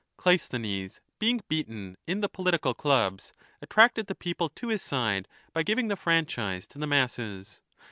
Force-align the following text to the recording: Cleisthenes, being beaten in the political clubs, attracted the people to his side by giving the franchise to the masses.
Cleisthenes, 0.17 0.99
being 1.19 1.41
beaten 1.47 1.95
in 2.07 2.21
the 2.21 2.27
political 2.27 2.73
clubs, 2.73 3.33
attracted 3.61 4.07
the 4.07 4.15
people 4.15 4.49
to 4.49 4.69
his 4.69 4.81
side 4.81 5.27
by 5.53 5.61
giving 5.61 5.89
the 5.89 5.95
franchise 5.95 6.65
to 6.65 6.79
the 6.79 6.87
masses. 6.87 7.59